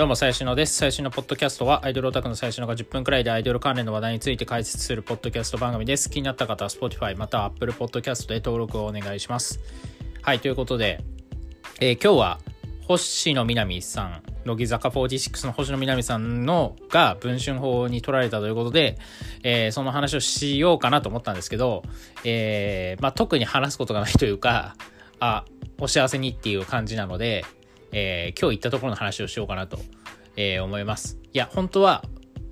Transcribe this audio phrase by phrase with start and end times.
[0.00, 0.76] どうも、最新のです。
[0.76, 6.08] 最新のポッドキャストは、アイドルオタクの最新のが10分くらいでアイドル関連の話題について解説するポッドキャスト番組です。
[6.08, 9.60] 気になった方は、Spotify または Apple Podcast で登録をお願いします。
[10.22, 11.04] はい、ということで、
[11.82, 12.38] えー、今日は、
[12.88, 18.96] 星野みなみさん、乃木坂46の星野みなみさんのが文春法に取られたということで、
[19.42, 21.82] えー、その話をしようかなと思ったんですけど、
[22.24, 24.76] えー、まあ、特に話すことがないというか、
[25.18, 25.44] あ、
[25.78, 27.44] お幸せにっていう感じなので、
[27.92, 29.78] えー、今日言ったところの話をしようかなと、
[30.42, 31.18] えー、思います。
[31.34, 32.02] いや、本当は、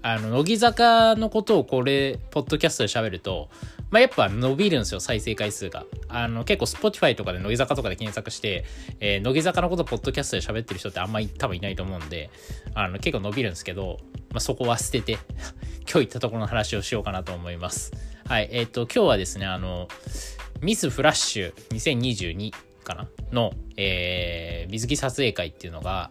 [0.03, 3.49] あの、乃木坂のことをこれ、ポッドキャストで喋ると、
[3.91, 5.87] まあ、やっぱ伸びるんですよ、再生回数が。
[6.09, 8.67] あの、結構 Spotify とかで乃木坂とかで検索して、
[9.01, 12.29] えー、乃木坂のことポッドキャストで喋ってる人ってあんまり多分いないと思うんで、
[12.75, 13.99] あの、結構伸びるんですけど、
[14.33, 15.13] まあ、そこは捨てて
[15.89, 17.93] 今日言ったところの話をしようかなと思います。
[18.27, 19.89] はい、えっ、ー、と、今日はですね、あの、
[20.61, 22.53] ミスフラッシュ2022
[22.89, 23.09] かな？
[23.31, 26.11] の、えー、水着撮影会っていうのが、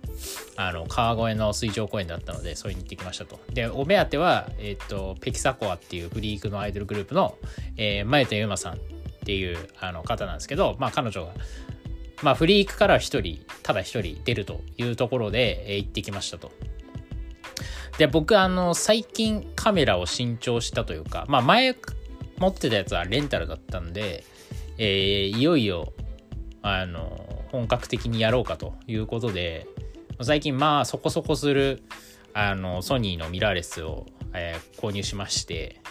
[0.55, 3.39] あの、川越の水上公園だったので、それに行ってきましたと。
[3.51, 7.35] で、お目当ては、えっ、ー、と、ペキサコアっていうフリークのアイドルグループの、
[7.75, 8.77] えー、前田ゆまさんっ
[9.25, 11.33] ていうあの方なんですけど、まあ彼女が、
[12.21, 16.51] まあフリークから一人、ただ一人出るというところで、えー、行ってきましたと。
[17.97, 21.75] で、僕、あの、最近カメラを新調したというか、まあ前
[22.37, 24.23] 持ってたやつはレンタルだったんで、
[24.77, 25.91] えー、いよいよ
[26.61, 29.67] あの本格的にやろうかということで
[30.21, 31.83] 最近まあそこそこする
[32.33, 35.81] あのソニーのミラーレスを、えー、購入しまして、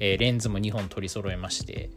[0.00, 1.90] えー、レンズも2本取り揃えまして、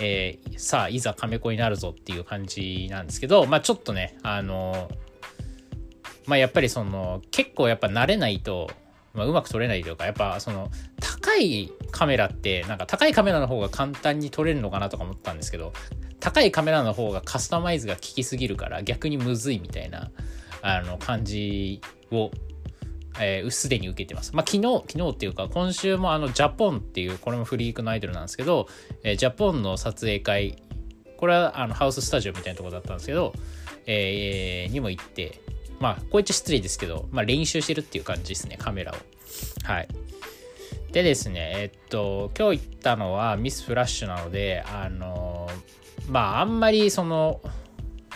[0.00, 4.90] えー、さあいざカメコになるぞっていう感じなんですけどまあちょっとねあの
[6.26, 8.70] まあやっぱりその結構やっぱ慣れないと
[9.16, 15.72] まあ、うまく撮れないというか、やっぱその高いカメラって、なんか高いカメラの方が簡単に撮れるのかなとか思ったんですけど、
[16.26, 20.10] 高いカメラの方がカスタマイズが効きすぎるから逆にむずいみたいな
[20.60, 22.32] あの感じを
[23.20, 24.36] えー、すでに受けてます。
[24.36, 28.68] まあ、昨日、昨日っていうか、今週もあの、ジャポンっていう、これもフリークのアイドルなんですけど、
[29.04, 30.62] えー、ジャポンの撮影会、
[31.16, 33.32] これはあのハウススタジオみたいなとこだったんですけど、
[33.86, 35.40] えー、にも行って、
[35.80, 38.96] まあ、こう言っちゃ失礼ですけど、まあ、練習してるっていう感じですね、カメラを。
[39.64, 39.88] はい。
[40.92, 47.40] でですね、えっと、今日行ったのはミスフラッシュなので、あのーまああんまりその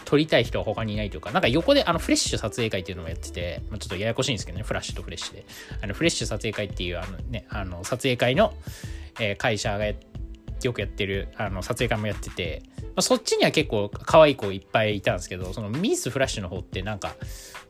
[0.05, 5.47] 撮りたい人は他にいないというか、なんか横であのフレッシュ撮影会っていうのもやってて、まあ、ちょっとややこしいんですけどね、フラッシュとフレッシュで。
[5.83, 8.53] あのフレッシュ撮影会っていうあのね、あの撮影会の、
[9.21, 9.95] えー、会社がよ
[10.73, 17.15] くやってるあの撮影会もやってて、まあ、そっちには結構可愛い子いっぱいいたんですけど、そのミスフラッシュの方ってなんか、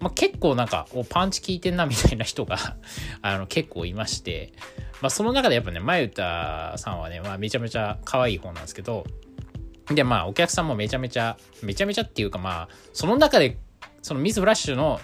[0.01, 2.57] まあ、結構なんか、お、パンチ効いてんなみたいな人が
[3.21, 4.53] あの結構いまして、
[5.03, 9.05] まあその中でやっぱね、前歌さんはね、まあめちゃめちゃ可愛い方なんですけど、
[9.95, 13.59] で、まあ、お客さんもめちゃめちゃ、めちゃめちゃっていうか、まあ、その中で、
[14.03, 15.01] そのミスフラッシュの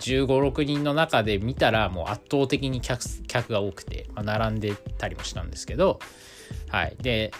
[0.00, 6.00] 15、6人の中で見たら、もう圧倒的に客客が多くて、まあ、並んでたりもしたんですけど、
[6.68, 6.96] はい。
[7.00, 7.32] で、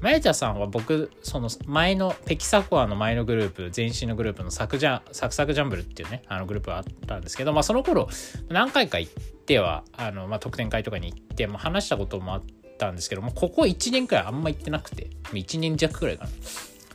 [0.00, 8.08] マヤチャさんは僕、その前の、ペキサコアの前のグループ、前身のグループのサクジャサクサクジャンブルっていうね、あのグループがあったんですけど、まあその頃、
[8.48, 16.30] 何回か行っては、あの、まあ特典会とかに行って、まあ話したこともあって、たんですけども、ここ1年くらいあんま行ってなくて、1年弱くらいかな。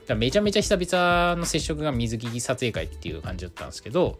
[0.06, 4.18] だめちゃめちゃ久々の接触が水着撮影会っていう感じだったんですけど、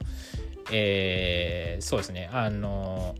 [0.70, 3.16] えー、そうですね、あの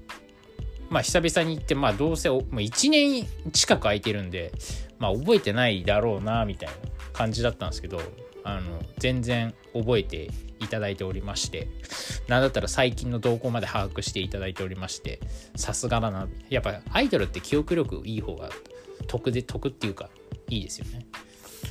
[0.88, 4.52] まあ久々に行って、まあどうせ、もう1年近く空いてるんで、
[4.98, 6.74] まあ覚えてないだろうな、みたいな
[7.12, 8.00] 感じだったんですけど、
[8.44, 10.30] あの、全然覚えて
[10.60, 11.69] いただいておりまして、
[12.28, 15.21] なんだったら最近の動向まで把握していただいておりまして、
[15.56, 16.28] さすがだな。
[16.48, 18.50] やっぱアイドルって記憶力いい方が
[19.06, 20.10] 得で、得っていうか、
[20.48, 21.06] いいですよね。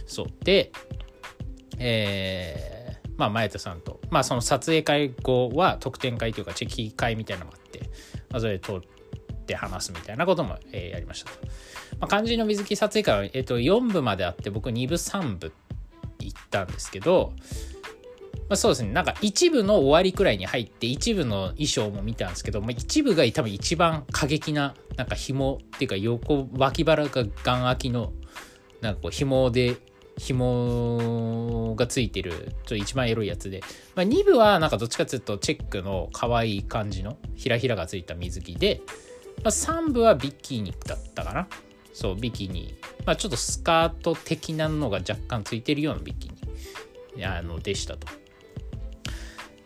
[0.07, 0.27] そう。
[0.43, 0.71] で、
[1.77, 7.89] えー、まあ、前田さんと、まあ、その撮影会後は特典会というか、チェキ会みたいなのがあって、
[8.29, 8.79] まあ、それで通っ
[9.45, 11.47] て話すみたいなことも、えー、やりましたと。
[11.99, 15.51] まあ、漢字の水着撮影会は、えっ、ー、と、4部まであって、僕2部3部
[16.19, 17.33] 行ったんですけど、
[18.49, 18.91] まあ、そうですね。
[18.91, 28.11] なんか一部の終わりくらいに入って一部の衣装も見たんですけど、まあ、一部が多分一番過激な、なんか紐っていうか横脇腹が眼開きの、
[28.81, 29.77] なんかこう紐で、
[30.17, 33.61] 紐がついてる、ちょっと一番エロいやつで、
[33.95, 38.81] まあ、2部はなんかどっちかっていうとチェックの可愛い感じのひらひらがついた水着で、
[39.43, 41.47] まあ、3部はビキニだったかな。
[41.93, 42.75] そう、ビキニ。
[43.05, 46.29] まあ、ちょっとスカート的なのが若干ついてるようなビキ
[47.15, 48.07] ニあのでしたと。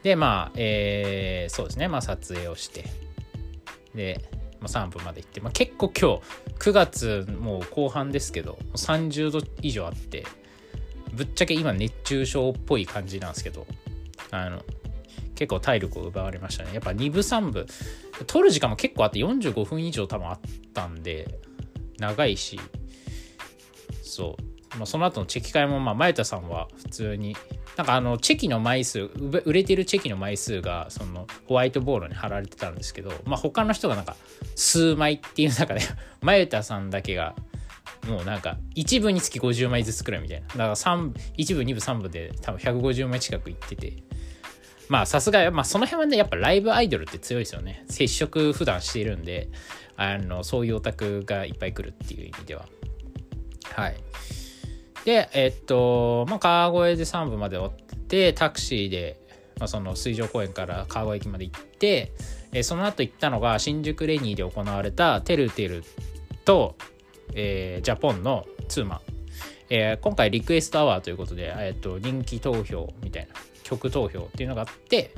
[0.03, 2.85] で、まあ、えー、そうですね、まあ、撮影をして、
[3.95, 4.29] で、
[4.59, 10.25] まあ、3分まで行って、まあ、結構今日、9月もう後半ですけど、30度以上あって、
[11.13, 13.65] ぶっちゃけ今熱中症っぽい感じなんですけど、
[14.31, 14.61] あの、
[15.35, 16.71] 結構体力を奪われましたね。
[16.73, 17.65] やっぱ2部3部
[18.27, 20.39] 撮る時間も結構あって45分以上多分あっ
[20.73, 21.39] たんで
[21.97, 22.59] 長いし
[24.01, 24.37] そ
[24.75, 24.77] う。
[24.77, 27.35] まあ、その後のチェキ会も、まあ、前田さんは普通に
[27.77, 29.09] なんかあのチェキの枚数
[29.45, 34.15] 売れてるチェキの枚数がそのホワイトボードに貼られてたんですけど、まあ、他の人がなんか
[34.55, 35.81] 数枚っていう中で
[36.21, 37.35] 前田さんだけが
[38.07, 40.47] もうなんか1部につき50枚ずつくらいみたいな。
[40.47, 43.93] だから3 1部2部3部で多分150枚近くいってて。
[44.89, 47.85] まあさすが、その辺はねやっぱライブアイドルって強いですよね。
[47.87, 49.49] 接触普段しているんで
[49.95, 52.67] あのそういうオタクがいっぱい来るっていう意味では。
[53.71, 53.95] はい。
[55.05, 59.19] で、えっと、まあ、川越で3部まで終わって、タクシーで、
[59.59, 62.11] まあ、その水上公園から川越駅まで行って、
[62.51, 65.83] え、その後行ったのが新宿レニーで行われたてるてる
[66.45, 66.75] と、
[67.33, 68.99] えー、ジャポンのツーマン。
[69.69, 73.33] えー、今回リクエストアワーということで、えー、と人気投票みたいな
[73.63, 75.11] 曲投票っていうのがあって、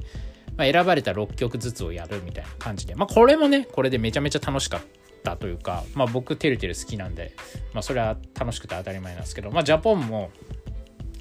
[0.56, 5.05] まあ、選ばれた6曲ずつをやるみたいな感じで、まあ、これもねこれでめちゃめちゃ楽しかった
[5.38, 7.34] というか、まあ、僕てるてる好きなんで、
[7.74, 10.32] まあ、それは楽しくて当たり前なんですけど、まあ、ジャポンも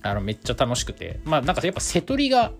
[0.02, 2.52] あのめっちゃ楽しくてまあなんかやっぱ瀬取りが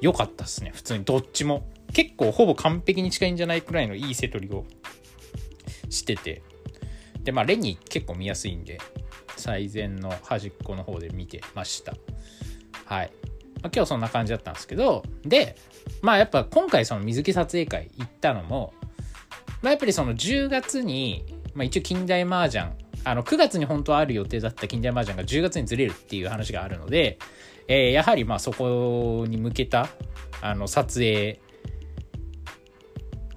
[0.00, 1.04] 良かったですね普通に。
[1.04, 1.68] どっちも。
[1.92, 4.64] 結構ほぼ完璧に近いんじゃないくらいのいい瀬取りを
[5.90, 6.42] してて。
[7.22, 8.80] でまあレニー結構見やすいんで
[9.36, 11.94] 最善の端っこの方で見てました。
[12.86, 13.12] はい、
[13.62, 15.56] まあ、今日そんな感じだったんですけどで
[16.00, 18.72] まあやっぱ今回その水着撮影会行ったのも
[19.62, 21.24] まあ、やっぱりその10月に、
[21.54, 22.72] まあ、一応近代麻雀
[23.04, 27.18] あの9月に本当はある予定だった近代麻雀が10月にずれるっていう話があるので、
[27.66, 29.88] えー、やはりまあそこに向けた
[30.40, 31.40] あの撮影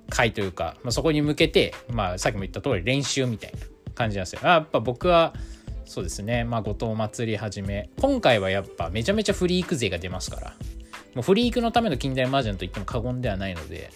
[0.10, 3.60] 会というか、まあ、そこに向けて、まあ、さっきも言った通り練習みたいな
[3.96, 4.42] 感じなんですよ。
[4.44, 5.34] やっぱ僕は
[5.86, 10.54] そうですね、まあ、後藤祭りはじめ今回はやっぱめちゃめちゃフリーク勢が出ますから
[11.16, 13.90] もうフリークのための近代麻雀といっても過言ではないので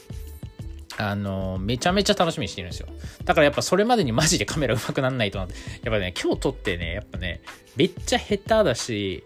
[0.98, 2.88] あの、めちゃめちゃ楽しみにしてるんですよ。
[3.24, 5.54] だからやっぱそれまでにマジでカメラ上手くなんないとなって。
[5.84, 7.42] やっぱね、今日撮ってね、やっぱね、
[7.76, 9.24] めっちゃ下手だし、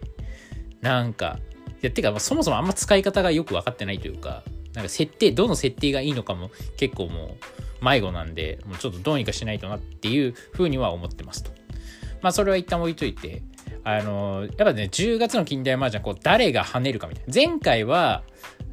[0.81, 1.39] なんか、
[1.81, 4.44] いや、てか、そもそもあんま使い方がよく分かってないというか、
[4.74, 7.38] なんか設定、どの設定がいいのかも結構も
[7.81, 11.51] う迷子なんで、もうちょっとどうにかしないとなっていうふうには思ってますと。
[12.21, 13.44] まあそれは一旦置いといて、
[13.83, 17.33] あの、やっぱね、10月の近代麻雀、こう、誰が跳ねるかみたいな。
[17.33, 18.24] 前回は、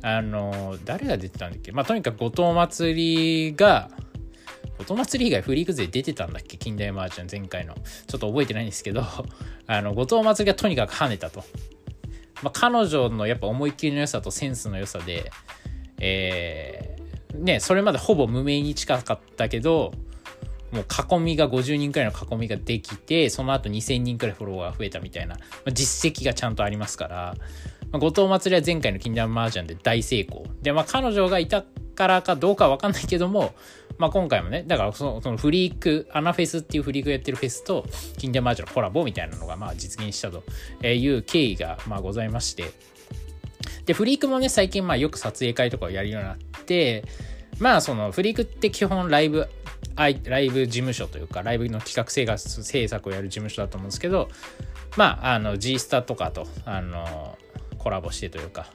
[0.03, 1.73] あの、誰が出てたんだっけ？
[1.73, 3.91] まあ、とにかく後藤祭りが、
[4.79, 6.57] 後藤祭り以外フリーク勢出てたんだっけ？
[6.59, 7.75] 近代麻雀前回の。
[7.75, 9.03] ちょっと覚えてないんですけど、
[9.67, 11.45] あの、後藤祭りがとにかく跳ねたと。
[12.43, 15.31] まあ、彼女のやっぱ思いっきりの良さとセンスの良さで、
[15.99, 19.93] えー、ね、それまでほぼ無名に近かったけど、
[20.73, 27.35] もう囲みが50人くらいの囲みができて、その後2000人くらいフォロワーが増えたみたいな、まあ、実績がちゃんとありますから、
[27.97, 30.45] まあ、後藤祭りは前回の禁断麻雀で大成功。
[30.63, 31.65] で、まあ彼女がいた
[31.95, 33.55] からかどうかわかんないけども、
[33.99, 37.87] まあ今回もね、だからそのそのフリーク、アナフェスっていうフリークやってるフェスと、
[38.19, 40.43] 禁断麻雀のコラボみたいなのがまあ実現したと
[40.87, 42.73] いう経緯がまあございまして、
[43.87, 47.05] で、フリークもね、最近まあよく撮影会とかをやるようになって、
[47.59, 49.49] まあそのフリークって基本ライブ
[49.97, 54.29] ライブ事務所というかライブの企画制制作をやる事務所だと思うんですけど
[54.99, 57.39] まああの G スタとかとあの
[57.87, 58.67] コラボしてというか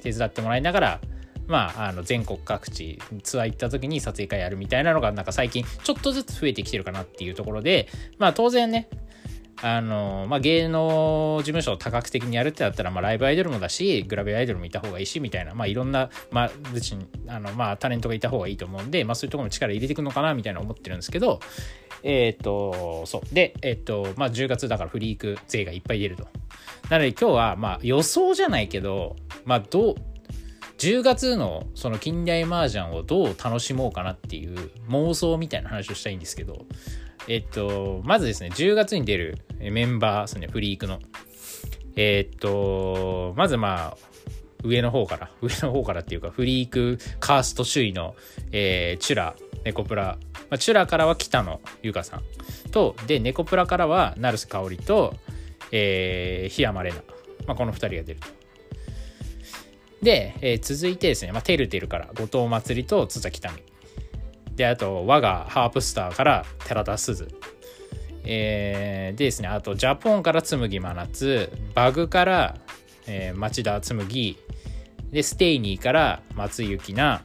[0.00, 1.00] 手伝ってもらいながら
[1.48, 7.86] まあ、あの全国各地ツアー行った時に撮影会やるみたいなのがなんか最近ちょっとずつ増えてきてるかなっていうところで
[8.16, 8.88] まあ当然ね
[9.62, 16.50] あの、まあ、芸能事務所を多角的にやるってなったら、まあ、ライブアイドルもだし、グラビアアイドルもいた方がいいし、みたいな、まあ、いろんな、まあ、
[17.28, 21.40] あの、まあ、タレントがいた方がいいと思うんで、まあ、そういうところも力入れていくのかな、みたいな思ってるんですけど、
[22.02, 23.34] えっ、ー、と、そう。
[23.34, 26.24] で、え、ー、と、まあ、10月だからフリーク勢がいっぱい出ると。
[26.90, 29.94] なので、今日は、まあ、予想じゃないけど、まあ、どう、
[30.78, 36.66] 10月のその近代麻雀をどう楽しもうかなっていう妄想みたいな話をしたいんですけど、
[37.28, 41.00] えっと、まずですね、10月に出るメンバーですね、フリークの。
[41.96, 43.96] えっと、まずまあ、
[44.62, 48.14] 上の方から、 上の方からっていうか、フリークカースト首位の、
[48.52, 50.18] えー、チュラ、ネコプラ、
[50.50, 52.22] まあ、チュラからは北野由香さん
[52.70, 55.14] と、で、ネコプラからは成瀬香織と、
[55.72, 57.14] えー、檜山玲奈。
[57.46, 58.26] まあ、この2人が出ると。
[60.02, 63.73] で、えー、続いてですね、まあ、てるてるから、後藤祭りと津崎民。
[64.56, 67.28] で、あと、我がハープスターから寺田鈴。
[68.26, 72.56] えー、でですね、あと、ジャポンから紬真夏、バグから、
[73.06, 74.38] えー、町田紬、
[75.10, 77.22] で、ステイニーから松井ゆきな、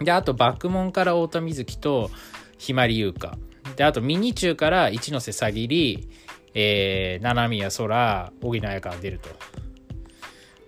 [0.00, 2.10] で、あと、バックモンから太田瑞希と
[2.56, 3.36] ひまり優香。
[3.76, 6.08] で、あと、ミニチュから一ノ瀬さぎり、
[6.54, 9.28] えー、七宮空、荻野彩香が出ると。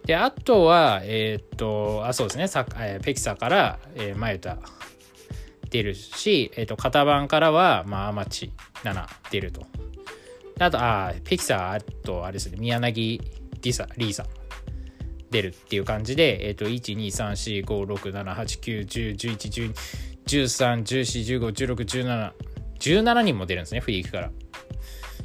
[0.05, 4.59] で、あとは、えー、っと、あ、そうですね、さえー、ペキサから、えー、マユタ
[5.73, 8.53] 出るし、え、っと、型番からは、まあ、アマチ
[8.85, 9.67] 7出ると。
[10.59, 12.93] あと、ああ、ペキサ、あと、あれですね、宮城
[13.63, 14.27] リサ、リーサ
[15.31, 19.75] 出るっていう感じで、えっ、と、1、2、3、4、5、6、7、8、9、10、11、12、
[20.27, 22.33] 13、14、15、16、17、
[22.79, 24.31] 17人も出るんですね、フリークから。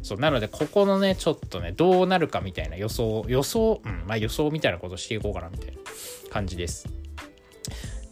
[0.01, 5.81] そうなのでここのねちょっとねどうなるかみたいな予想予想うんまあ予想みたいなことしていこうかなみたいな
[6.29, 6.87] 感じです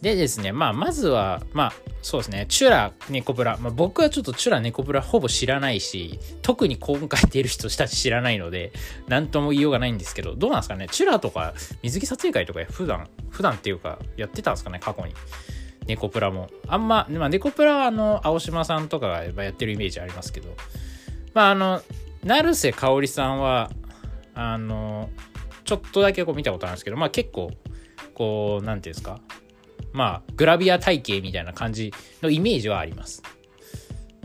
[0.02, 1.72] でですねまあまずはまあ
[2.02, 8.72] そうですねチュラネコブラ、まあ、僕はちょっとチュラネコブラほぼ知らないし特に今回出る人たち知らないので
[9.08, 10.86] 何とも言いようがないんですけどどうなんですかね？
[10.90, 14.78] チュラとか水着撮影会とか普段普段っていうかやってたんですかね？
[14.78, 15.14] 過去に。
[15.86, 16.48] ネコプラも。
[16.66, 20.54] あんま、まあ、ネコプラはあの青島さんとかがやってるイメージありますけど。
[21.32, 21.82] まああの
[22.24, 23.70] 成瀬香織さんは
[24.34, 25.10] あの
[25.64, 27.50] ちょっとだけこう見たことあるんですけどまあ結構
[28.14, 29.20] こう何ていうんですか？
[29.96, 33.22] まあグラビア体型みたいな感じのイメージはあります。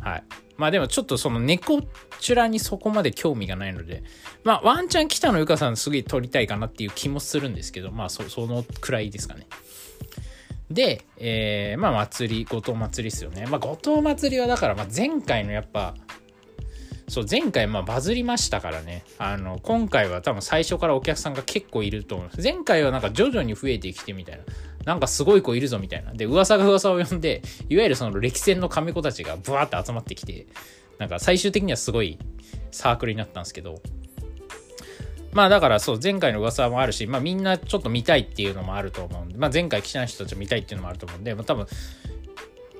[0.01, 0.23] はい。
[0.57, 1.81] まあでもちょっとその猫
[2.19, 4.03] チュラにそこまで興味がないので
[4.43, 9.47] まあワンチャン北野由香さんすげえ撮りたいかなっていう気もするんですけどまあそのくらいですかね。
[10.73, 13.45] で、えー、まあ祭り、後藤祭りですよね。
[13.47, 15.95] まあ後藤祭りはだから、まあ前回のやっぱ、
[17.07, 19.03] そう前回まあバズりましたからね。
[19.17, 22.41] あの今回は多分最初からお客さんが結構いると思います。
[22.41, 24.43] 前回はなんか徐々に増えてきてみたいな。
[24.85, 30.47] なんかすごい子いるぞみたいなで噂が噂を呼んでいわゆるその歴戦の亀子たちがブワーって集まってきて
[30.97, 32.17] なんか最終的にはすごい
[32.71, 33.81] サークルになったんですけど
[35.33, 41.67] まあだからそう前回の噂もあるし、まあみんなちょっと見たいっていうのもあると思うんで、まあ前回来た人たち見たいっていうのもあると思うんで、まあ多分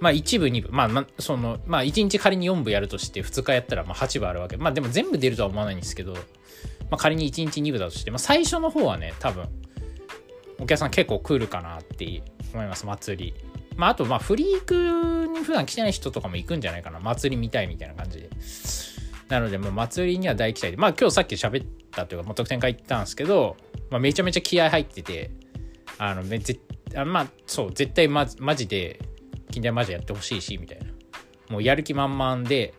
[0.01, 4.57] まあ1部、2部、まあ、まあ、その、まあ1日仮に4部やるとして2日やったらまあ8部あるわけ。
[4.57, 6.19] まあでも全部出るとは思わないんですけど、ま
[6.93, 9.47] あ仮に1日2部だとして、まあ最初の方はね、多分、
[10.61, 13.33] お客さん結構来るかなって思います、祭り。
[13.75, 16.99] まああと、まあフリークに普段来てない人とかも行くんじゃないかな。
[16.99, 18.29] 祭り見たいみたいな感じで。
[19.27, 23.57] なので、もう祭りには大期待で、まあ今日さっき喋ったというか、もう得点会行ったんですけど、
[23.89, 25.31] まあめちゃめちゃ気合入ってて、
[25.97, 26.59] あの、めぜ
[26.95, 28.99] あまあそう、絶対ま、マジで、
[29.51, 30.85] 近代マジやってほしいしみたいな
[31.49, 32.73] もうやる気満々で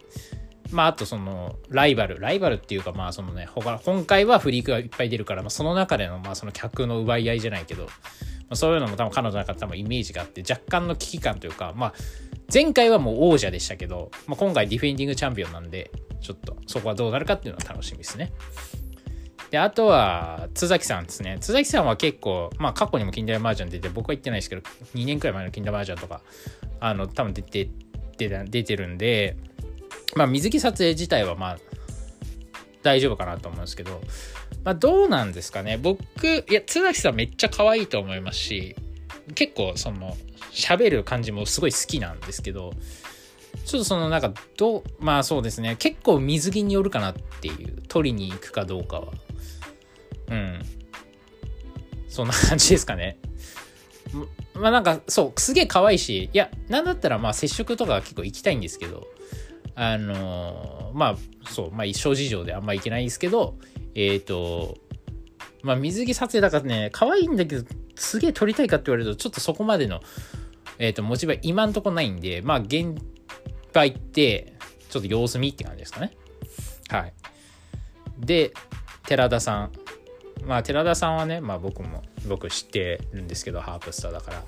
[0.73, 7.91] まああとそのライバルライバルっていうかまあそのね他今回はフリークがいっぱい出るから、まあ、その中でのまあその客の奪い合いじゃないけど、ま
[8.51, 11.95] あ、そういうのも多分彼女の中で多分イメージがあって若干の危機感というかまあ
[12.53, 18.33] 前回はもう王者でしたけど、まあ、今回ディフェンディングチャンピオンなんでちょっとそこはどうなるかっていうのは楽しみですね。
[19.53, 21.37] で、あとは、津崎さんですね。
[21.39, 24.63] 津崎さんは結構、まあ過去にも近代マージャン出て、僕は行ってないですけど、
[24.95, 26.23] 2年くらい前の近代マージャンとか、
[26.81, 27.69] あの、多分出て、
[28.17, 29.37] 出てるんで、
[30.15, 31.59] まあ水着撮影自体はまあ、
[32.83, 34.01] 大丈夫かなと思うんですけど、
[34.65, 35.79] まあどうなんですかね。
[35.79, 35.99] 僕、
[36.49, 38.77] いや、津崎さんめっちゃ可愛いと思いますし、
[39.35, 40.17] 結構その、
[40.53, 42.73] 喋る感じもすごい好きなんですけど、
[43.65, 45.77] ちょっとそのなんかどうまあそうですね。
[45.77, 49.13] 結構水着によるかなっていう取りに行くかどうかは。
[50.29, 50.63] うん。
[52.09, 53.19] そんな感じですかね。
[54.55, 59.07] まあなんかそうすげえ可愛いしいやなんだったらまあ接触とか結構行きたいんですけど
[59.75, 61.17] あのー、まあ
[61.49, 63.57] そうまあ一生事情であんま行けないんですけど
[63.95, 64.79] えっ、ー、と
[65.63, 70.01] まあ水着撮影だからね可愛いんだけどすげえ撮りたいかって言われるとちょっとそこまでの
[70.79, 72.97] えっ、ー、とモチベ今んとこないんでまあ現
[73.73, 74.55] 場行って
[74.91, 76.13] ちょっと様子見って感じですかね。
[76.89, 77.15] はい。
[78.19, 78.53] で
[79.07, 79.73] 寺田さん。
[80.47, 84.43] まあ寺田さんはね、まあ僕も、僕知ってるんですけど、ハープスターだから。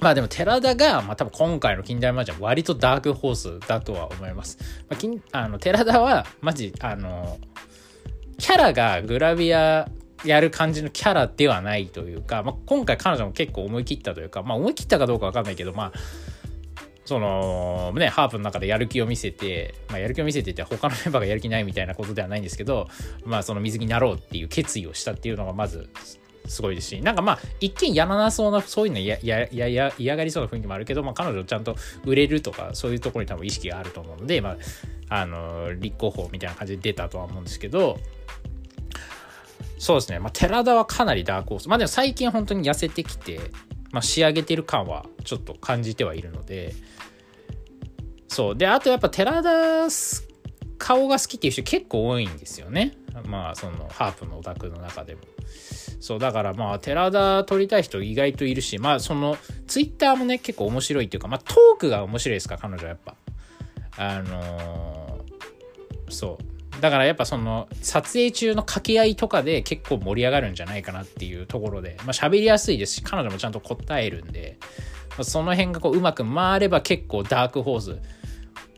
[0.00, 4.58] まあでも寺田が、まあ多分今回の近代マジャン割とダークホースだとは思います。
[4.88, 4.96] ま
[5.32, 7.38] あ、あの寺田は、マジ、あの、
[8.38, 9.88] キャラがグラビア
[10.24, 15.92] やる感じのキャラではないというか、まあ、今回彼女も結構思い切ったというか、まあ思い切ったかどうかわかんないけど、まあ、
[17.06, 22.88] そのね、ハープの中でやる気を見せて、まあ、やる気を見せてて他のメンバーがやる気ないみたいなことではないんですけど、
[23.24, 25.88] まあその水着になろうっていう決意をしたっていうのがまず
[26.48, 34.56] すごいですし、なんかまあ一見やらなそうな、そういうのやややや嫌がりそうな雰囲気もあるけど、まあ彼女ちゃんと売れるとかそういうところに多分意識があると思うので、ま
[35.08, 37.98] あ、あの、立候補みたいな感じで出たとは思うんですけど、
[39.78, 40.18] そうですね。
[40.18, 41.68] まあ、寺田はかなりダークホース。
[41.68, 43.40] まあでも最近本当に痩せてきて、
[43.92, 46.74] まあ、仕上げてる感はちょっと感じてはいるので、
[48.28, 48.56] そう。
[48.56, 49.88] で、あとやっぱ寺田
[50.78, 52.92] 顔が好きっていう人結構多いんですよね。
[53.24, 55.20] まあ、その、ハープのオタクの中でも。
[55.98, 59.36] そう、だからまあ、寺田撮りたい人意外といるし、まあ、その、
[59.66, 63.16] ツイッターもね、結構面白いっていうか、まあ、トークが面白いですか、彼女はやっぱ。
[63.98, 66.80] あのー、そう。
[66.80, 74.58] だからやっぱその撮影中の掛け合いとかで結構盛り上がるんじゃないかなっていうところで、まあ喋りやすいですし、彼女もちゃんと答えるんで、
[75.16, 77.98] ま、その辺がこううまく回れば結構ダークホース、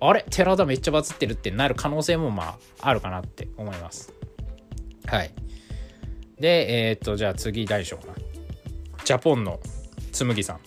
[0.00, 0.24] あれ？
[0.30, 4.14] 寺田めっちゃバズってるってなる可能性もまああるかなって思います。
[5.06, 5.32] はい。
[6.40, 8.14] で、えー、っと、じゃあ次大将かな。
[9.04, 9.60] ジャポンの
[10.12, 10.60] つむぎさん。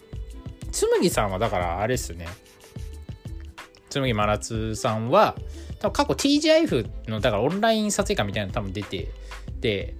[0.71, 2.27] つむぎさんはだからあれっすね。
[3.89, 5.35] つむぎ真夏さんは、
[5.79, 9.09] 多分過去 TGIF のだからオンライン撮影会みたいなの多分出て
[9.61, 9.95] て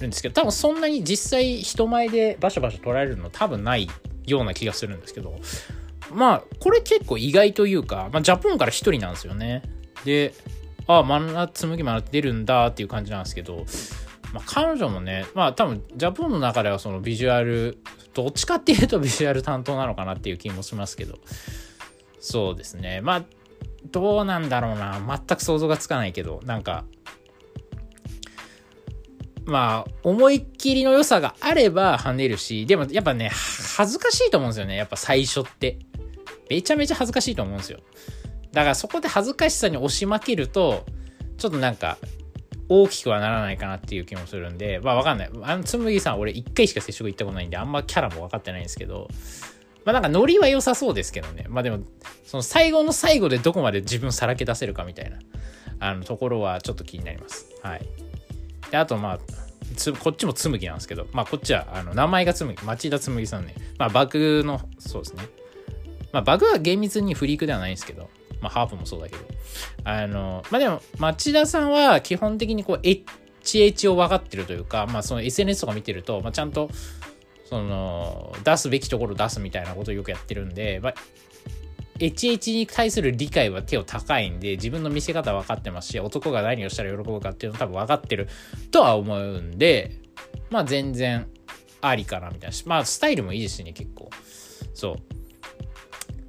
[0.00, 3.88] るんですけど多分そんなに実際人前でバシャバシャ撮られるの多分ない
[4.26, 5.38] ような気がするんですけど
[6.12, 9.62] まあこれ結構意外というか、まあ、ジャポンから1人なんですよね
[10.04, 10.34] で
[10.86, 13.64] ああ真夏麦真夏出るんだっていう感じなんですけど、
[14.32, 17.78] まあ、彼女もねまあ多分ジャポンの中ではそのビジュアル
[18.14, 21.18] どっちかっていうとビジュアル担当なのかなっていう気もしますけど。
[22.20, 23.00] そうですね。
[23.00, 23.24] まあ
[23.90, 25.00] どうなんだろうな。
[25.26, 26.84] 全く想像がつかないけどなんか
[29.44, 33.30] まあ思いっきりの良さがあれば跳ねるしでもやっぱね
[33.76, 34.76] 恥ずかしいと思うんですよね。
[34.76, 35.78] やっぱ最初って。
[36.48, 37.78] めちゃめちゃ恥ずかしいと思うんですよ。
[38.52, 40.84] だからそこで恥ずかしさに押し負けると
[41.38, 41.96] ちょっとなんか
[42.80, 49.08] 大きくはならないかなっていう気もするんでまあわかんないあのつむぎさん俺1回しか接触行ったことないんであんまキャラも分かってないんですけど
[49.84, 51.46] まあなんかノリは良さそうですけどね。
[51.48, 51.80] まあでも、
[52.24, 55.18] その最後の最後でどこまで自分さらけ出せるかみたいな、
[55.80, 57.46] あのところはちょっと気になります。
[57.62, 57.82] はい。
[58.70, 59.18] で、あとまあ、
[59.76, 63.54] つこっちもつむぎなんですけど、まあこっちはあの名前がつむぎ、町田つむぎさんね。
[63.78, 65.24] まあバグの、そうですね。
[66.12, 68.08] まあバグは厳密にフリークではないんですけど、
[68.42, 69.22] まあハープもそうだけど。
[69.84, 76.68] あの、まあでも町田さんは基本的にこう、HH を分かってるというか、まあその SNS とか見てると、まあちゃんと
[77.52, 80.94] その出すべきところ出すみたいなことをよくやってるんで、まあ、
[81.98, 88.28] HH に対する理解は手を高いんで自分の見せ方分かってますし男が何をしたら喜ぶかっていうの多分分かってる
[88.70, 90.00] とは思うんで
[90.50, 91.28] まあ全然
[91.82, 92.56] ありかなみたいな。
[92.64, 94.08] まあスタイルもいいですしね結構。
[94.72, 94.94] そう。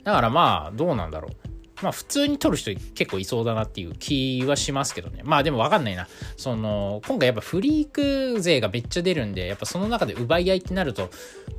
[0.04, 1.43] だからまあどうなんだろう。
[1.84, 5.22] まあ普通に撮る人結構いそうだなっていう気はしますけどね。
[5.24, 6.08] まあでもわかんないな。
[6.38, 11.10] その、今回やっぱフリーク勢がめっちゃ出るんで、やっぱその中で奪い合いってなると、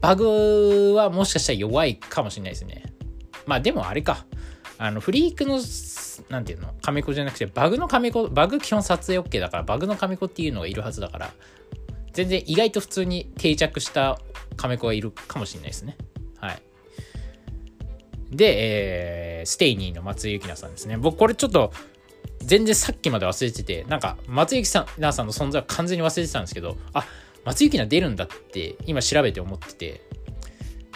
[0.00, 2.84] バグはもしかしたら弱いかもしれないですね。
[3.46, 4.24] まあでもあれか。
[4.78, 5.60] あの、フリークの、
[6.28, 11.32] なんていうの、カメコじゃなくて、バグのカメコ、バグ基本撮影 OK だから、バグのカメコっていうのがいるはずだから、
[12.12, 14.18] 全然意外と普通に定着した
[14.56, 15.96] カメコがいるかもしれないですね。
[18.37, 20.97] で、えー、ステイニーの松井ゆきなさんですね。
[20.97, 21.73] 僕これちょっと
[22.40, 24.68] 全然さっきまで忘れてて、なんか松井ゆき
[24.99, 27.05] なさんの存在は完全に忘れてたんですけど、あ、
[27.44, 30.03] 松井ゆきな出るんだって今調べて思ってて、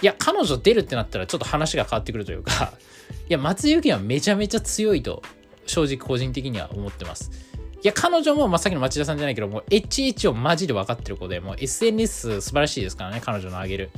[0.00, 2.72] いや、彼女出るってなったらちょっと話が変わってくるというか、
[3.28, 5.22] いや、松井ゆきなめちゃめちゃ強いと、
[5.66, 7.30] 正直個人的には思ってます。
[7.82, 13.90] いや、彼女も、ま、さっきの町田さんじゃないけど、もう HH をマジで分かってる子で、もう SNS 素晴らしいですからね、彼女の上げる。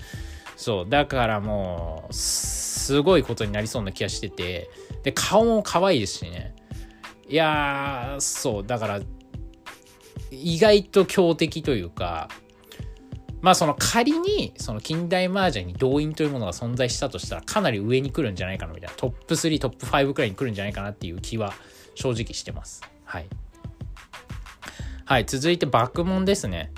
[0.56, 4.70] そう、だからもう、すごいことになりそうな気がしてて、
[5.02, 6.54] で、顔も可愛いですしね。
[7.28, 9.00] いやー、そう、だから、
[10.30, 12.28] 意外と強敵というか、
[13.42, 18.96] まあその仮にその近代麻雀に動員というものが存在したとしたらかなり上に来るんじゃないかなみたいな。
[18.96, 21.54] トップ3トップ5くらいに来るんじゃないかなっていう気は
[21.94, 22.82] 正直してます。
[23.04, 23.26] はい。
[25.06, 26.72] はい続いて爆問ですね。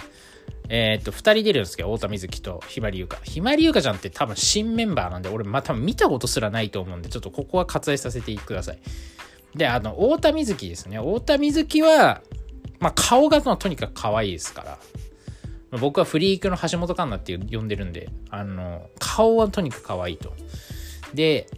[0.75, 3.19] えー、っと、2人出るんですけど、太田瑞希とひまりゆか。
[3.25, 8.79] ひまりゆかちゃんって多分新メンバーなんで、俺、まあ、多分見たことすらないと思うんで、ちょっとここは割愛させてください。
[9.55, 10.97] で、あの、太田瑞希ですね。
[10.97, 12.23] 太田瑞希は、
[12.81, 14.63] まあ、顔がとにかく可愛いですか
[15.73, 15.79] ら。
[15.79, 20.33] 僕はフリークの橋本環奈って呼んでるんで、あの、顔はとにかく可愛いと。
[21.13, 21.49] で、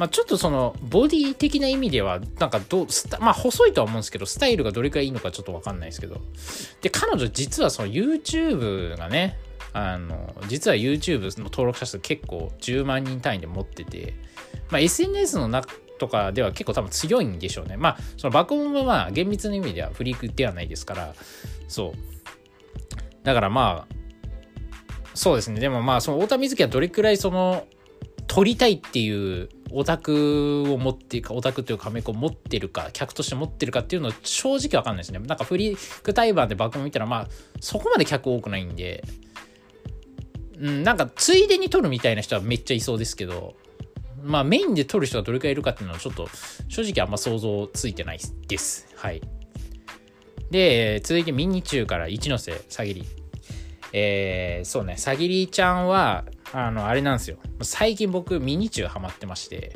[0.00, 2.86] まあ、ちょっとそのボディ的な意味ではなんかどう
[3.20, 6.22] まあ細いとは思うんですけどスタイルがどれくらいいいのかちょっと分かんないですけど
[6.80, 9.36] で彼女実はその YouTube がね
[9.74, 14.14] あの実は YouTube の登録者数結構10万人単位で持ってて、
[14.70, 17.76] まあ、SNS の中とかでは結構多分強いんでしょうね。
[17.76, 21.14] まあ、その爆音はまあ厳密な意味ではフリークではないですから、
[21.68, 21.92] そう。
[23.22, 23.94] だからまあ、
[25.12, 25.60] そうですね。
[25.60, 27.66] でもまあ、その太田瑞希はどれくらいその、
[28.26, 35.18] 撮りたいっていうオタクを持っているか、オタクというカメコを持ってるか、客として持ってるかっていうのは正直わかんないですね。
[35.20, 37.28] なんかフリークタイバーでバック見たら、まあ、
[37.60, 39.04] そこまで客多くないんで、
[40.58, 43.54] うん、なんかついでに撮るみたいな人はめっちゃいそうですけど、
[44.22, 46.28] まあメインで撮る人がどれくらいいるかっていうのはちょっと
[46.68, 48.88] 正直あんま想像ついてないです。
[48.96, 49.22] はい。
[50.50, 53.04] で、続いてミニチューから一ノ瀬さぎり。
[53.92, 57.36] えー、そうね、さぎりちゃんは、あの、あれなんですよ。
[57.62, 59.72] 最近僕、ミニチューハマってまして、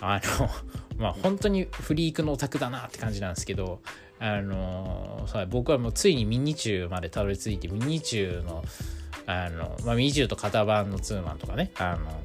[0.00, 0.50] あの、
[0.98, 3.80] まあ本当にフリークのオタクだなって感じなんですけど、
[4.18, 8.64] あの、僕はもうついにミニチューまでたどり着いてミニチューの
[9.26, 11.70] あの、まあ、ミニチューと型番のツーマンとかね。
[11.78, 12.20] あの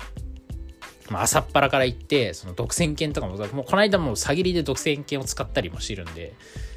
[1.09, 6.33] まあ、朝っぱらから行って、その独占券とかも、もうこの間もう詐欺で独占券を使ったりもしてるんで、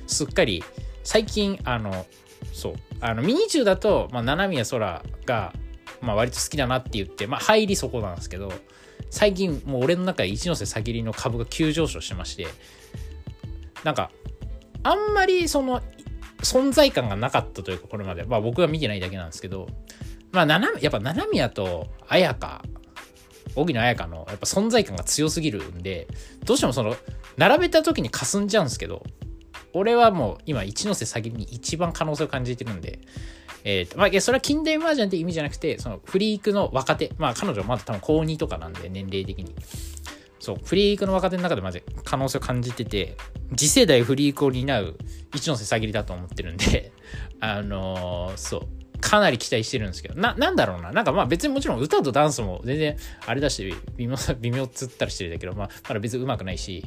[0.06, 0.62] すっかり、
[1.02, 2.06] 最近、あの、
[2.52, 5.52] そう、あの、ミニチューだと、まあ、七宮空が、
[6.00, 8.52] まあ、割と好きだなって言って、まあ、入りそこなんですけど、
[9.10, 12.46] 最近、もう俺の中で一ノ瀬詐欺の株が急上昇してまして、
[13.84, 14.10] なんか、
[14.82, 15.82] あんまりその、
[16.38, 18.24] 存在感がなかったというか、これまで。
[18.24, 19.68] まあ僕が見てないだけなんですけど、
[20.32, 20.46] まあ、
[20.80, 22.62] やっぱ七宮と綾香
[23.56, 26.06] 荻野彩香のやっぱ存在感が強すぎるんで
[26.44, 26.96] どうしてもその
[27.36, 29.02] 並べた時に霞んじゃうんですけど
[29.72, 33.00] 俺はもう今一ノ瀬先に一番可能性を感じてるんで
[33.64, 39.54] えっーまあ、それは近代麻雀って意味じゃなくてそのフリークの若手まあ彼女まだ多分高2とかなんで年齢的に
[40.38, 43.16] そうフリークの若手の中でまず可能性を感じてて
[43.56, 44.96] 次世代フリークを担う
[45.34, 46.92] 一ノ瀬さぎりだと思ってるんで
[47.40, 50.92] あのー、そうかなり期待してるんですけど、な、なんだろうな。
[50.92, 52.96] なんかまあ別にもちろん歌とダンスも全然
[53.26, 56.84] あれだし、微妙、微妙っつったりしてるんだけど、まあまだ別に上手くないし。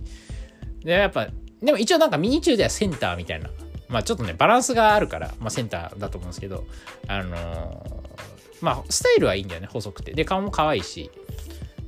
[0.84, 1.28] で、やっぱ、
[1.62, 3.50] でも一応なんかミニチューではセンターみたいな。
[3.94, 6.66] まあちょっとね、バランスがあるから、まあセンターだと思うんですけど、
[7.08, 10.14] あのー、まあスタイルはいいんだよね、細くて。
[10.14, 11.12] で、顔も可愛いし。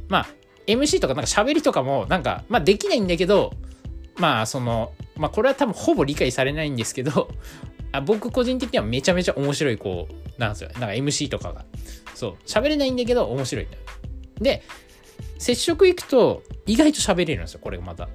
[0.07, 0.27] まあ
[0.67, 3.53] MC とかなんか喋りとかもなんか、まあできないんだけど、
[4.17, 7.29] まあその、まあこれは多分ほぼ理解されないんですけど、
[7.91, 10.69] あ僕個人的にはめちゃめちゃ面白い子なんですよ。
[10.73, 11.65] なんか MC とかが。
[12.13, 12.35] そう。
[12.45, 13.81] 喋れないんだけど面白いんだよ。
[14.39, 14.63] で、
[15.39, 17.61] 接触行くと意外と喋れるんですよ。
[17.63, 18.09] これがまた。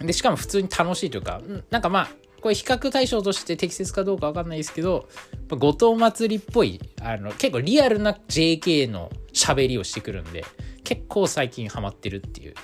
[0.00, 1.40] で、しかも普通に楽しいというか、
[1.70, 2.08] なんかまあ、
[2.42, 5.08] これ比較対象として適切かどうかわかんないですけど、
[5.48, 10.44] 後藤祭りっぽい、あの、結構リアルな JK の喋りをしてくるんで、
[10.82, 12.54] 結構最近ハマってるっていう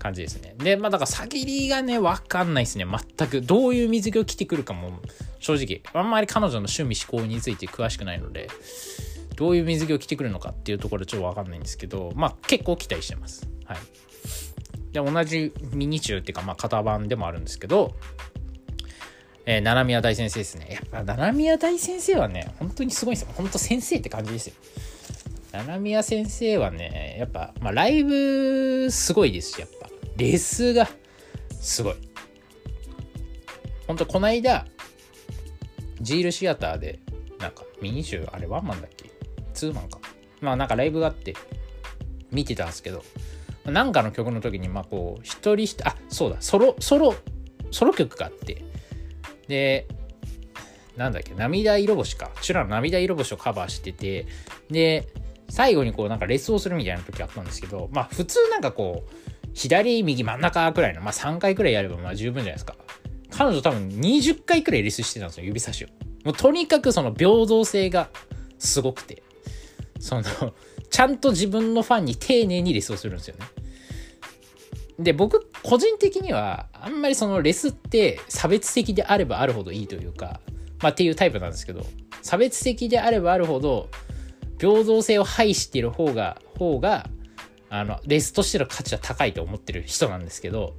[0.00, 0.56] 感じですね。
[0.58, 2.84] で、まあだから、さぎりがね、わかんないですね。
[2.84, 3.40] 全く。
[3.40, 5.00] どういう水着を着てくるかも、
[5.38, 8.48] 正直、あんまり彼女の趣味思考について詳しくないので、
[9.36, 13.48] どういう水着を着てくるのかっていうところちょっとわかんないんですけど、まあ結構期待してます。
[13.64, 13.78] はい。
[14.92, 17.94] で、同じミニチューっていうか、まあ型番でもあるんですけど、
[19.46, 20.68] えー、七宮大先生ですね。
[20.70, 23.34] やっぱ七宮大先生はね、本当にすごいんですよ。
[23.36, 24.54] 本当先生って感じですよ。
[25.52, 29.88] 七宮先生はね、やっぱ、まあ、ライブすごいですし、やっぱ。
[30.16, 30.88] レスが
[31.60, 31.94] すごい。
[33.86, 34.66] ほんと、こないだ、
[36.00, 36.98] ジールシアターで、
[37.38, 39.10] なんか、ミニ集、あれワンマンだっけ？
[39.52, 40.00] ツーマンか。
[40.40, 41.34] まあ、なんかライブがあって、
[42.32, 43.04] 見てたんですけど、
[43.64, 47.14] なんかの曲の時に、まあ、こう、一人あ、そうだ、ソロ、ソロ、
[47.70, 48.64] ソロ曲があって、
[49.48, 49.86] で、
[50.96, 52.30] なんだっけ、涙色星か。
[52.40, 54.26] チュラの涙色星をカバーしてて、
[54.70, 55.08] で、
[55.48, 62.76] 最後にこうなんかレスをするみたいな時あったんですけど、まあ普通なんかこう、左、右、真ん中くらいの、まあ3回くらいやればまあ十分じゃないですか。
[63.30, 65.88] 彼女多分20回くらいレスしてたんですよ、指差しを。
[66.24, 68.08] もうとにかくその平等性が
[68.58, 69.22] すごくて、
[69.98, 70.22] その
[70.90, 73.46] ちゃんと自分のファンに丁寧にレスをするんですよね。
[74.98, 80.40] で、僕、個人的には、あんまりそのレスって差別的であればあるほどいいというか、
[80.80, 81.84] まあっていうタイプなんですけど、
[82.22, 83.88] 差別的であればあるほど、
[84.58, 87.08] 平等性を排している方が、方が、
[87.70, 90.74] あの、レスとしての価値は高いと思ってる人なんですけど、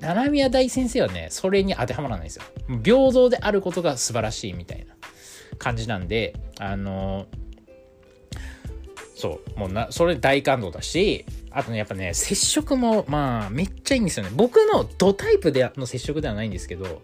[0.00, 2.42] 七宮大先生はね、それに当てはまらないんですよ。
[2.82, 4.94] 平等であることが素晴らしいみたいな
[5.58, 7.26] 感じなんで、あの
[9.14, 14.30] そう、もうな、それ大感動だし、あとね、やっぱね、接触も、まあ、めっちゃいいんですよね。
[14.34, 17.02] 僕のドタイプでの接触ではないんですけど、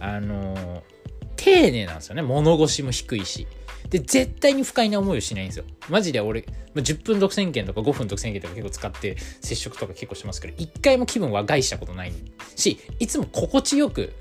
[0.00, 0.82] あの
[1.36, 2.22] 丁寧なんですよね。
[2.22, 3.46] 物腰も低いし。
[3.90, 5.64] で、絶対に不快な思いをしないんですよ。
[5.88, 12.12] マジで俺ま、10分独占券とか5分独占券とか結構使って接触とか結構しますけど、一回も気分は害したことない
[12.56, 14.12] し、いつも心地よく、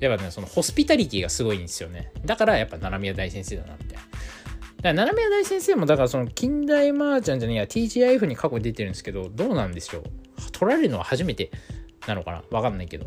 [0.00, 2.12] やっぱね、そのホスピタリティがすごいんですよね。
[2.24, 3.96] だからやっぱ七宮大先生だなって。
[4.84, 10.02] だから七宮大先生もだからその近代麻雀じゃねえや TGIF に過去に出てるんですけど、どうなんでしょう？
[10.52, 11.50] 取られるのは初めて
[12.06, 12.42] なのかな？
[12.50, 13.06] わかんないけど。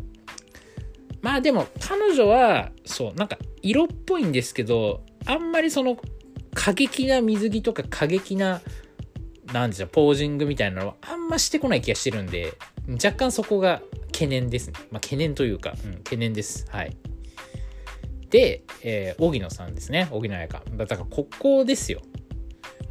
[1.22, 5.98] まあでも彼女は、そう、なんか色っぽいんですけど、あんまりその
[6.52, 8.60] 過激な水着とか過激な、
[9.52, 12.54] なんでしょう、ポージングみたいなのはあんましてこない気がしてるんで、
[12.94, 14.74] 若干そこが懸念ですね。
[14.90, 16.66] まあ懸念というか、うん、懸念です。
[16.70, 16.96] はい。
[18.30, 20.08] で、えー、荻野さんですね。
[20.10, 20.62] 荻野彩香。
[20.76, 22.00] だからここですよ。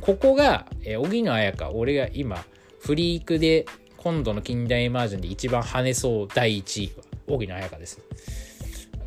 [0.01, 2.43] ここが、えー、荻野彩香、俺が今、
[2.79, 3.65] フリークで
[3.97, 7.99] 今度の近代マージャンで一番跳ねそう第1位は、荻野彩香です。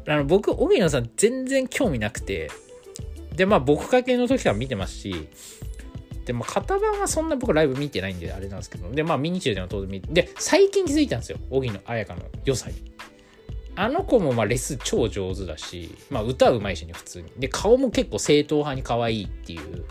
[0.07, 2.51] あの、僕、荻野さん全然興味なくて、
[3.35, 5.29] で、まあ、僕かけの時から見てますし、
[6.27, 11.39] で、まあ、型番はそんな僕ライブ見てないんで、あれなんですけど、で、まあ、ミニチューでも当然見て、で、最近気づいたんですよ。
[11.51, 12.90] 荻野彩香の良さに。
[13.77, 17.33] あの子もまあレス超上手だし、まあ、歌うまいしね普通に。
[17.39, 19.85] で顔も結構正統派に可愛いっていう。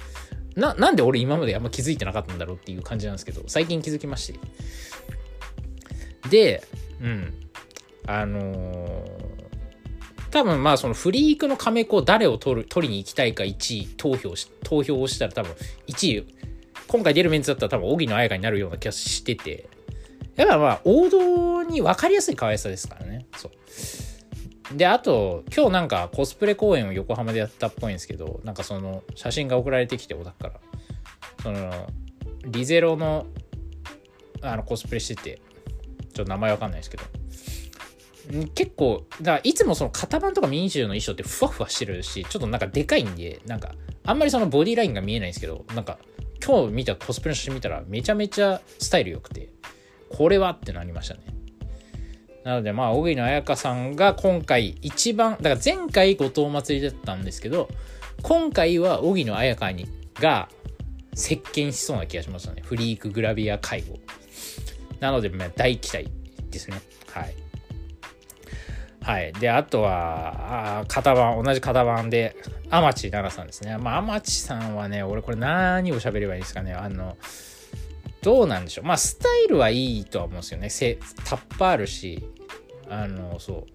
[0.56, 4.40] ななんで俺今まであんま気づいてなかったんだろうっていう感じなんですけど最近気づきまして。
[6.30, 6.64] で
[7.02, 7.34] うん。
[8.06, 9.30] あのー
[10.32, 15.52] 多分まあそのフリークのカメ子誰を取る取りに行きたいか1位投票し投票をしたら多分
[15.88, 16.28] 1位
[16.88, 19.70] 今回出るメンツだったら多分荻野彩香になるような気がしてて。
[20.36, 23.26] やっぱまあ王道に分かりやすい可愛さですからね。
[23.38, 24.78] そう。
[24.78, 30.54] であと今日なんかコスプレ公演を横浜でやったっぽいんですけどなんかその写真が送られてきて小田から。
[31.42, 31.88] その
[32.46, 33.26] リゼロの
[34.42, 35.42] あのコスプレしてて
[36.14, 37.04] ちょっと名前わかんないですけど。
[38.54, 43.74] 結構だからいつもその型番とかミニチュアの衣装ってふわふわしてるしちょっとなんかでかいんでなんか
[44.06, 45.98] あんまりそのボディラインが見えないんですけどなんか
[46.46, 49.50] 今日見たコスプレの写真見たらめちゃめちゃスタイル良くて。
[50.10, 51.22] これはってなりましたね
[52.44, 57.70] なのでまあ小野彩香さんが今回一番だから前回後藤祭りだったんですけど
[58.22, 60.50] 今回は小野彩香にが
[61.14, 63.98] 席巻しそうな気がしましたねフリークグラビア介護
[65.00, 66.10] なので、まあ、大期待
[66.50, 67.34] ですねはい
[69.02, 69.34] はい。
[69.34, 72.36] で、あとは、あ型番、同じ型番で、
[72.70, 73.78] 天地奈々さんですね。
[73.78, 76.74] まあ、天地さんはね、俺これ何を喋ればいいんですかね。
[76.74, 77.18] あの、
[78.22, 78.86] どうなんでしょう。
[78.86, 80.70] まあ、スタイルはいいとは思うんですよね。
[80.70, 82.28] せタッパーあるし、
[82.90, 83.66] あの、そ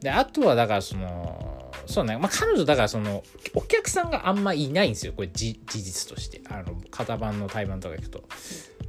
[0.00, 0.02] う。
[0.02, 3.22] で、あとは、だからその、そうね、まあ、彼女だからその、
[3.54, 5.12] お客さんがあんまいないんですよ。
[5.14, 6.42] これ事実として。
[6.50, 8.24] あの、型番の対バンとか行くと。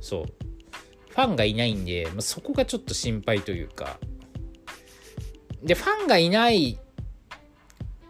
[0.02, 0.26] そう。
[1.10, 4.00] ファンがいないんで、まあ、そこがちょっと心配というか、
[5.64, 6.80] で、ファンがいない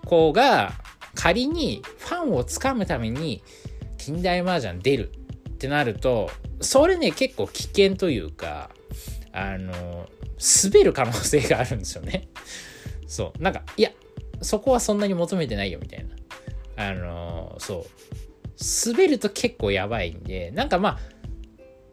[0.06, 0.74] 子が
[1.16, 3.44] 仮にファンをつかむために
[3.98, 5.12] 近代麻雀出る
[5.60, 8.70] ってなると、それね、結構危険というか、
[9.34, 10.08] あの、
[10.64, 12.30] 滑る可能性があるんですよね。
[13.08, 13.44] そう。
[13.44, 13.92] なんか、いや、
[14.42, 16.06] そこはそんなに求めてないよみたい
[16.78, 16.92] な。
[16.92, 18.90] あの、そう。
[18.90, 21.00] 滑ると結構やばいんで、なんかまあ、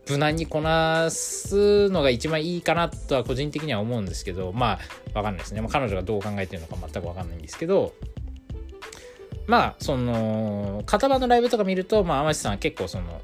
[0.09, 4.79] 無難にこなすのが一番いいかなとは個人的には思うんですけど、ま
[5.13, 5.61] あ、わかんないですね。
[5.61, 7.95] まあ、彼女がどう考えてるのか全くわかんないんですけど、
[9.49, 13.21] まあ、その、型番のライブとか見ると、まあ、天地さんは結構その、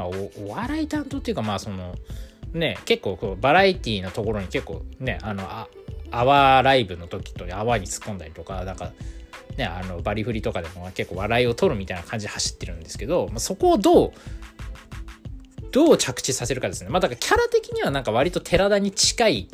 [0.00, 1.94] まあお、お笑い担当っていうか、まあ、その、
[2.52, 5.68] ね、結構こう、バラエティーのところに結構ね、あの、あ、
[6.10, 8.92] アワーライブの時とアワーに突っ込んだりとか、なんか、
[9.56, 14.12] ね、あのバリフリとかでも結構笑いを取るみたいな感じで走ってるんですけど、まあ、そこをどう
[15.72, 16.90] どう着地させるかですね。
[16.90, 19.48] まあだからキャラ的にはなんか割と寺田に近い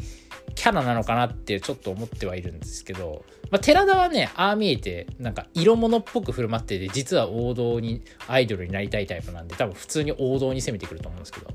[0.54, 11.46] キャラなのかなってちょっと思ってはいるんですけど、まあ、寺田はね、ああ見えて、なんか色物っぽく振る舞ってて、実は王道に、アイドルになりたいタイプなんで、多分普通に王道に攻めてくると思うんですけど、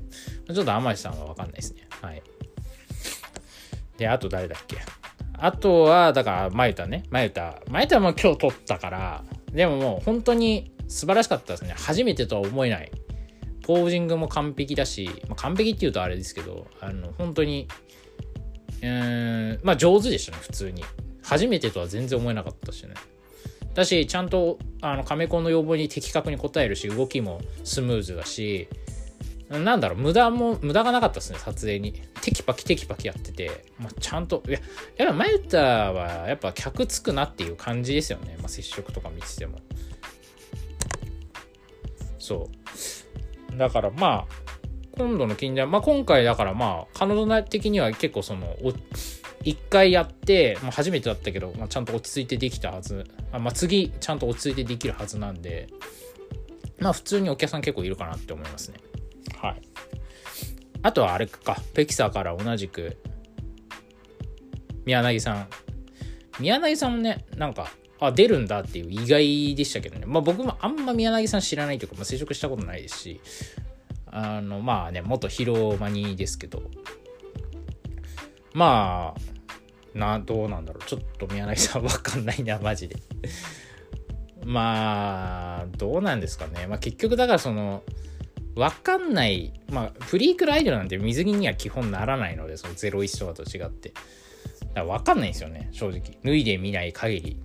[0.53, 1.87] ちょっと天地さんはわかんないですね。
[2.01, 2.23] はい。
[3.97, 4.77] で、あと誰だっけ？
[5.33, 7.03] あとは、だから、まゆたね。
[7.09, 7.61] まゆた。
[7.69, 11.73] まゆたも今日撮ったから、でももう本当に素晴らしかったですね。
[11.77, 12.91] 初めてとは思えない
[13.63, 17.67] ポージングも完璧だし、まあ、完璧っていうとあれですけど、あの、本当に、
[18.81, 20.83] うん、まあ上手でしたね、普通に。
[21.23, 22.93] 初めてとは全然思えなかったしね。
[23.73, 28.67] だし、ちゃんと、あの、カメコンの要望に的確に応えるし、動きもスムーズだし、
[29.49, 31.93] なんだろう、無駄も、無駄がなかったですね、撮影に。
[32.21, 34.59] テキパキテキパキやってて、まあ、ちゃんと、いや、
[34.97, 38.35] やっぱマユタは、やっぱ客つくなっていう感じですよね。
[38.39, 39.57] まあ、接触とか見てても。
[42.17, 42.49] そ
[43.53, 43.57] う。
[43.57, 44.51] だからまあ、
[44.97, 48.55] 今度の近代、まあ今回だからまあ、彼女的には結構その、
[49.43, 53.05] 一回やって、まあ、初めてだったけど、まあ、ちゃんと落ち着いてできたはず。
[53.31, 55.67] まあ、次、ちゃんと落ち着いてできるはずなんで、
[56.81, 58.79] まあ普通にお客さん結構いるかなって思いますね。
[59.37, 59.61] はい。
[60.81, 62.97] あとはあれか、ペキサーから同じく、
[64.85, 65.47] 宮柳さん。
[66.39, 70.07] 宮柳さんもね、なんか、あ、出るんだっていう意外でしたけどね。
[70.07, 73.21] まあ僕もあんま宮崎さん知らないというか、まあ、接触したことないですし、
[74.07, 76.63] あの、まあね、元ヒロマニですけど、
[78.53, 79.30] まあ、
[79.93, 80.87] な、どうなんだろう。
[80.87, 82.95] ちょっと宮崎さんわかんないな、 マジで。
[84.45, 86.65] まあ、どうなんですかね。
[86.67, 87.83] まあ結局だからその、
[88.55, 93.89] わかんない、まあ、フリークルアイドルなんて水着には基本ならないので、その01とかと違って。
[93.89, 96.17] だからわかんないんですよね、正直。
[96.23, 97.37] 脱いでみない限り。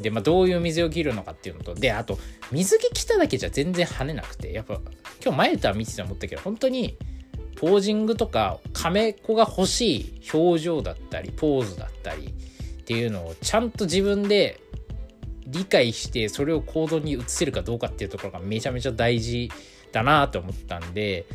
[0.00, 2.18] で、まあ、どういう水を切るのかっていうのと、で、あと、
[2.50, 4.80] 水着着ただけじゃ全然跳ねなくて、やっぱ、
[5.22, 6.96] 今日前とは見てて思ったけど、本当に、
[7.60, 14.58] ポージングとか、カメ子が欲しい表情だったり、ポーズだったりっていうのをちゃんと自分で
[15.46, 19.50] 理解して、それを行動に移せるかどうかっていうところがめちゃめちゃ大事
[19.92, 21.26] だなと思ったんで、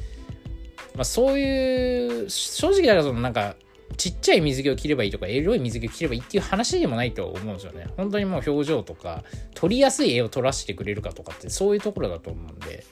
[0.95, 3.55] まあ、そういう、正直だからそのなんか、
[3.95, 7.85] ちっちゃい水着を着ればいいとかエロい水着を着ればいいっていう話でもないと思うんですよね。
[7.97, 12.83] 本当にもう表情とか撮りやすい絵を撮らせてくれるかとかってそういうところだと思うんで。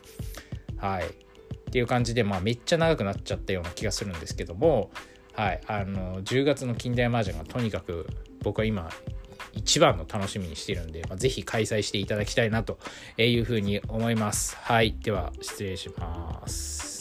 [0.77, 1.22] はい。
[1.73, 4.91] っていう感じでまあめっちゃ長くなっちゃったような気がするんですけども
[5.33, 8.05] はいあの10月の近代麻雀がとにかく
[8.43, 8.91] 僕は今
[9.53, 12.77] 一番の楽しみにしてるんで、まあ、ぜひ開催していただきたいなと
[13.17, 14.55] いうふうに思います。
[14.55, 14.95] はい。
[15.03, 16.92] では、失礼します。